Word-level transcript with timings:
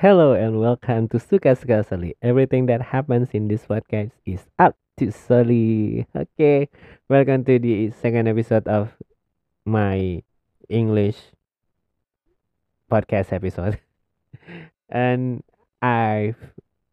Hello 0.00 0.32
and 0.32 0.56
welcome 0.56 1.12
to 1.12 1.20
Suka 1.20 1.52
Suka 1.52 1.84
Soli. 1.84 2.16
Everything 2.24 2.64
that 2.72 2.80
happens 2.80 3.36
in 3.36 3.52
this 3.52 3.68
podcast 3.68 4.16
is 4.24 4.40
up 4.56 4.72
to 4.96 5.12
Soli. 5.12 6.08
Okay, 6.16 6.72
welcome 7.12 7.44
to 7.44 7.60
the 7.60 7.92
second 8.00 8.24
episode 8.24 8.64
of 8.64 8.96
my 9.68 10.24
English 10.72 11.20
podcast 12.88 13.28
episode. 13.36 13.76
and 14.88 15.44
I've 15.84 16.40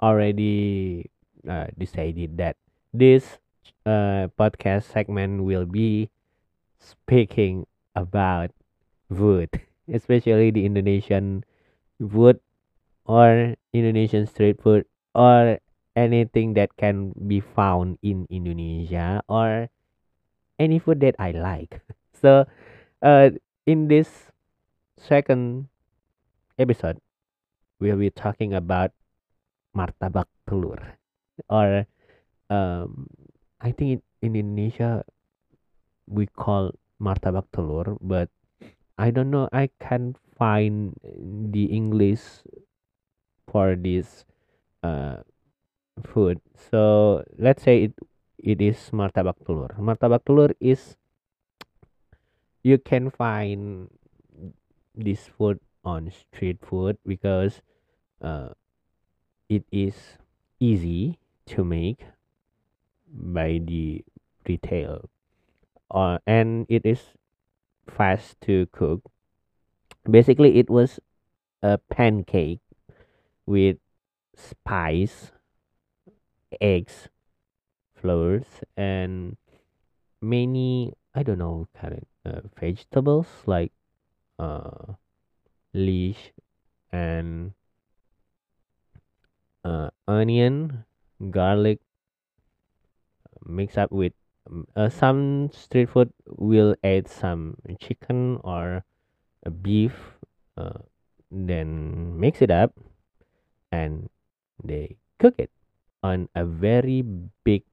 already 0.04 1.08
uh, 1.48 1.71
decided 1.80 2.36
that 2.44 2.60
this 2.92 3.39
uh, 3.88 4.28
podcast 4.36 4.92
segment 4.92 5.48
will 5.48 5.64
be 5.64 6.12
speaking 6.84 7.71
about 7.96 8.52
wood, 9.08 9.48
especially 9.88 10.52
the 10.52 10.68
Indonesian 10.68 11.48
food 12.04 12.44
or 13.08 13.55
Indonesian 13.74 14.28
street 14.28 14.61
food 14.61 14.86
or 15.16 15.57
anything 15.96 16.54
that 16.54 16.75
can 16.78 17.16
be 17.25 17.39
found 17.39 17.97
in 18.04 18.28
Indonesia 18.30 19.24
or 19.28 19.70
any 20.60 20.78
food 20.78 21.00
that 21.02 21.16
I 21.18 21.32
like. 21.32 21.82
So, 22.18 22.50
uh, 23.06 23.30
in 23.70 23.93
this 23.93 24.33
second 24.97 25.70
episode, 26.57 26.97
we'll 27.78 28.02
be 28.02 28.10
talking 28.10 28.57
about 28.57 28.89
martabak 29.78 30.25
telur 30.50 30.97
or 31.46 31.86
um, 32.50 33.05
I 33.61 33.69
think 33.69 34.02
in 34.25 34.33
Indonesia 34.33 35.05
we 36.09 36.25
call 36.25 36.73
martabak 36.97 37.45
telur, 37.53 38.02
but 38.02 38.33
I 38.97 39.11
don't 39.11 39.30
know. 39.30 39.45
I 39.53 39.69
can't 39.78 40.17
find 40.38 40.97
the 41.53 41.69
English 41.69 42.42
for 43.52 43.75
this 43.75 44.25
uh, 44.83 45.17
food. 46.03 46.41
So 46.72 47.23
let's 47.38 47.63
say 47.63 47.89
it 47.89 47.94
it 48.38 48.61
is 48.61 48.77
martabak 48.94 49.41
telur. 49.47 49.73
Martabak 49.80 50.23
telur 50.25 50.53
is 50.59 50.95
you 52.63 52.77
can 52.77 53.09
find 53.09 53.89
this 54.95 55.30
food 55.38 55.59
on 55.85 56.11
street 56.11 56.59
food 56.61 56.97
because 57.05 57.61
uh, 58.22 58.49
it 59.47 59.63
is 59.72 59.95
easy 60.59 61.17
to 61.45 61.63
make 61.63 62.03
by 63.07 63.61
the 63.63 64.03
retail 64.47 65.09
uh, 65.91 66.17
and 66.27 66.66
it 66.67 66.85
is 66.85 67.16
fast 67.88 68.35
to 68.41 68.67
cook 68.72 69.02
basically 70.09 70.59
it 70.59 70.69
was 70.69 71.00
a 71.63 71.77
pancake 71.89 72.59
with 73.48 73.78
spice 74.36 75.31
eggs 76.62 77.09
flowers, 77.95 78.45
and 78.76 79.38
many 80.22 80.94
i 81.14 81.22
don't 81.22 81.38
know 81.38 81.68
kind 81.80 81.94
of 81.94 82.03
uh, 82.25 82.42
vegetables 82.59 83.28
like 83.45 83.72
uh 84.40 84.94
leash 85.73 86.34
and 86.92 87.53
uh, 89.64 89.90
onion 90.08 90.84
garlic 91.30 91.80
mix 93.45 93.78
up 93.78 93.92
with 93.92 94.14
uh, 94.75 94.90
some 94.90 95.50
street 95.52 95.90
food 95.90 96.12
will 96.25 96.75
add 96.84 97.08
some 97.08 97.56
chicken 97.80 98.40
or 98.44 98.84
beef 99.62 99.94
uh, 100.58 100.80
then 101.30 102.20
mix 102.20 102.42
it 102.42 102.50
up 102.50 102.73
and 103.71 104.09
they 104.63 104.97
cook 105.19 105.35
it 105.37 105.51
on 106.03 106.29
a 106.35 106.45
very 106.45 107.01
big 107.43 107.63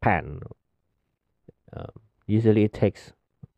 pan. 0.00 0.40
Um, 1.76 1.90
usually 2.26 2.64
it 2.64 2.72
takes 2.72 3.12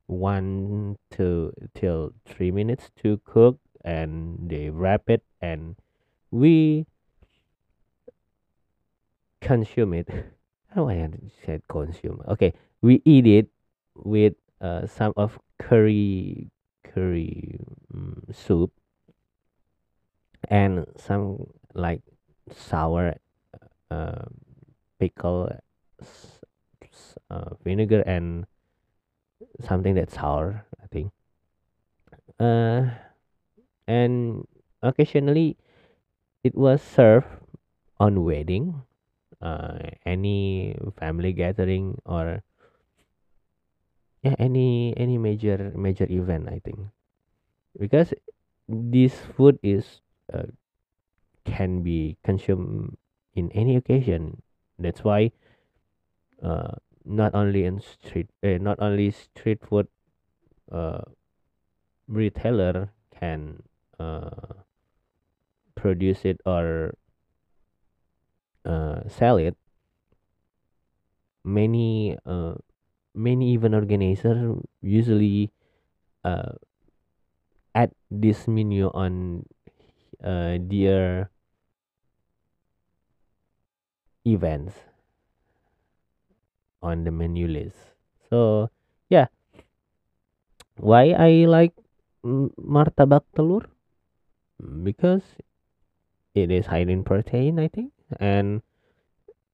one 0.06 0.98
to 1.12 1.52
till 1.74 2.12
three 2.26 2.50
minutes 2.50 2.90
to 3.02 3.20
cook 3.24 3.58
and 3.84 4.38
they 4.50 4.68
wrap 4.68 5.08
it 5.08 5.22
and 5.40 5.76
we 6.30 6.86
consume 9.40 9.94
it. 9.94 10.08
How 10.74 10.84
do 10.88 10.90
I 10.90 11.08
said 11.44 11.62
consume. 11.68 12.22
Okay 12.28 12.52
we 12.82 13.02
eat 13.04 13.26
it 13.26 13.48
with 13.94 14.34
uh, 14.60 14.86
some 14.86 15.12
of 15.16 15.38
curry 15.58 16.50
curry 16.84 17.58
um, 17.94 18.22
soup 18.32 18.72
and 20.48 20.86
some 20.96 21.46
like 21.74 22.02
sour 22.52 23.14
uh, 23.90 24.24
pickle 25.00 25.50
s- 26.02 26.40
s- 26.84 27.18
uh, 27.30 27.54
vinegar 27.64 28.02
and 28.06 28.46
something 29.60 29.94
that's 29.94 30.14
sour 30.14 30.64
i 30.82 30.86
think. 30.88 31.12
Uh, 32.40 32.90
and 33.86 34.46
occasionally 34.82 35.56
it 36.44 36.54
was 36.56 36.82
served 36.82 37.26
on 38.00 38.24
wedding 38.24 38.82
uh, 39.42 39.78
any 40.06 40.76
family 40.98 41.32
gathering 41.32 41.98
or 42.06 42.42
yeah 44.22 44.34
any 44.38 44.94
any 44.96 45.16
major 45.18 45.72
major 45.76 46.06
event 46.10 46.48
i 46.48 46.58
think. 46.64 46.78
Because 47.78 48.14
this 48.68 49.14
food 49.36 49.58
is 49.62 50.02
uh, 50.32 50.46
can 51.44 51.82
be 51.82 52.16
consumed 52.24 52.96
in 53.34 53.50
any 53.52 53.76
occasion. 53.76 54.42
That's 54.78 55.04
why 55.04 55.32
uh, 56.42 56.80
not 57.04 57.34
only 57.34 57.64
in 57.64 57.80
street 57.80 58.28
uh, 58.42 58.58
not 58.60 58.78
only 58.80 59.10
street 59.10 59.60
food 59.66 59.88
uh, 60.72 61.02
retailer 62.08 62.92
can 63.18 63.62
uh, 63.98 64.64
produce 65.74 66.24
it 66.24 66.40
or 66.44 66.94
uh, 68.64 69.00
sell 69.08 69.36
it. 69.36 69.56
Many 71.44 72.18
uh, 72.26 72.54
many 73.14 73.54
event 73.54 73.74
organizer 73.74 74.54
usually 74.82 75.50
uh, 76.24 76.60
add 77.74 77.92
this 78.10 78.46
menu 78.46 78.90
on 78.92 79.46
uh, 80.24 80.58
their 80.60 81.30
events 84.26 84.74
on 86.82 87.04
the 87.04 87.10
menu 87.10 87.46
list. 87.46 87.76
So 88.28 88.70
yeah. 89.08 89.26
Why 90.76 91.12
i 91.12 91.44
like 91.44 91.76
martabak 92.24 93.24
telur? 93.36 93.68
Because 94.60 95.24
it 96.34 96.50
is 96.50 96.66
high 96.66 96.86
in 96.86 97.02
protein 97.02 97.58
i 97.58 97.66
think 97.66 97.92
and 98.20 98.62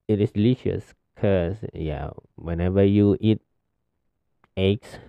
it 0.07 0.21
is 0.21 0.31
delicious 0.31 0.93
because 1.15 1.57
yeah 1.73 2.09
whenever 2.35 2.83
you 2.83 3.17
eat 3.19 3.41
eggs 4.55 4.99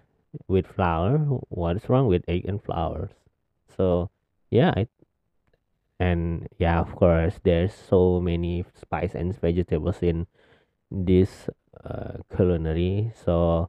with 0.47 0.67
flour 0.67 1.19
what's 1.49 1.89
wrong 1.89 2.07
with 2.07 2.23
egg 2.29 2.45
and 2.47 2.63
flour? 2.63 3.11
So 3.77 4.11
yeah 4.51 4.73
I, 4.77 4.87
and 5.99 6.47
yeah 6.59 6.79
of 6.79 6.95
course 6.95 7.43
there's 7.43 7.75
so 7.75 8.23
many 8.23 8.65
spice 8.75 9.15
and 9.15 9.35
vegetables 9.39 9.99
in 10.03 10.27
this 10.91 11.51
uh, 11.85 12.23
culinary. 12.35 13.13
So 13.15 13.69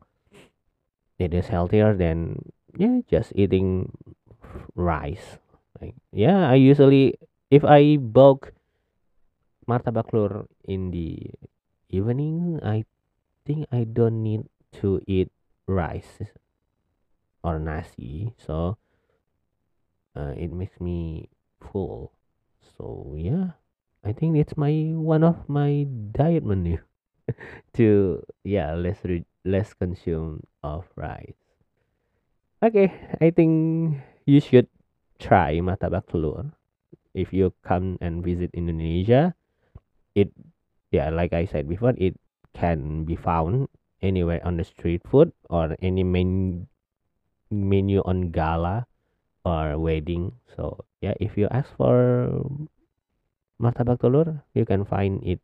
it 1.18 1.34
is 1.34 1.48
healthier 1.48 1.94
than 1.94 2.54
yeah 2.78 3.02
just 3.10 3.34
eating 3.36 3.92
rice. 4.76 5.38
Like 5.82 5.96
yeah 6.12 6.50
i 6.50 6.56
usually 6.56 7.16
if 7.50 7.66
i 7.66 7.98
bulk 7.98 8.54
martabak 9.70 10.10
telur 10.10 10.50
in 10.66 10.90
the 10.90 11.30
evening 11.90 12.58
i 12.66 12.82
think 13.46 13.66
i 13.72 13.86
don't 13.86 14.22
need 14.22 14.46
to 14.74 15.02
eat 15.06 15.30
rice 15.70 16.26
or 17.44 17.60
nasi. 17.60 18.34
So 18.38 18.78
uh, 20.16 20.34
it 20.36 20.52
makes 20.52 20.80
me 20.80 21.30
full 21.62 22.12
so 22.80 23.12
yeah 23.20 23.60
i 24.08 24.16
think 24.16 24.40
it's 24.40 24.56
my 24.56 24.96
one 24.96 25.20
of 25.20 25.36
my 25.52 25.84
diet 26.16 26.48
menu 26.48 26.80
to 27.76 28.24
yeah 28.48 28.72
less 28.72 29.04
re- 29.04 29.28
less 29.44 29.74
consume 29.76 30.42
of 30.64 30.88
rice. 30.96 31.36
Okay 32.64 32.92
i 33.20 33.30
think 33.30 34.00
you 34.24 34.40
should 34.40 34.72
try 35.20 35.60
martabak 35.60 36.08
telur. 36.08 36.56
If 37.12 37.36
you 37.36 37.52
come 37.66 38.00
and 38.00 38.24
visit 38.24 38.54
indonesia 38.56 39.36
it 40.16 40.32
yeah 40.96 41.12
like 41.12 41.36
i 41.36 41.44
said 41.44 41.68
before 41.68 41.98
it 42.00 42.16
can 42.56 43.04
be 43.04 43.20
found 43.20 43.68
anywhere 44.00 44.40
on 44.48 44.56
the 44.56 44.64
street 44.64 45.04
food 45.04 45.34
or 45.50 45.76
any 45.84 46.06
main 46.06 46.64
menu 47.52 48.00
on 48.06 48.32
gala 48.32 48.86
or 49.46 49.80
wedding 49.80 50.34
so 50.56 50.86
yeah 51.02 51.14
if 51.20 51.38
you 51.38 51.48
ask 51.52 51.70
for 51.78 52.44
martabak 53.60 54.00
telur, 54.00 54.42
you 54.56 54.64
can 54.64 54.88
find 54.88 55.20
it 55.22 55.44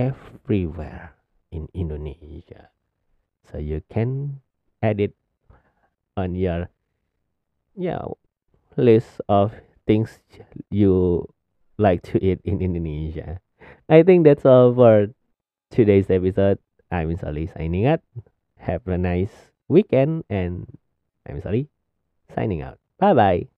everywhere 0.00 1.12
in 1.52 1.68
Indonesia. 1.76 2.72
So 3.52 3.60
you 3.60 3.84
can 3.92 4.40
add 4.82 5.00
it 5.00 5.12
on 6.16 6.34
your 6.34 6.72
yeah 7.76 8.02
list 8.74 9.20
of 9.28 9.52
things 9.86 10.18
you 10.72 11.28
like 11.76 12.02
to 12.10 12.16
eat 12.24 12.40
in 12.42 12.64
Indonesia. 12.64 13.38
I 13.88 14.02
think 14.02 14.24
that's 14.24 14.44
all 14.44 14.72
for 14.74 15.12
today's 15.70 16.10
episode. 16.10 16.58
I'm 16.90 17.16
Sally 17.20 17.46
signing 17.52 17.84
out. 17.84 18.00
Have 18.56 18.88
a 18.88 18.98
nice 18.98 19.52
weekend 19.68 20.24
and 20.28 20.66
I'm 21.28 21.40
Sally 21.40 21.68
signing 22.34 22.64
out. 22.64 22.80
Bye 22.98 23.14
bye. 23.14 23.48